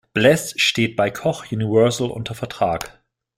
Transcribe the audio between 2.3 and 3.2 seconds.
Vertrag.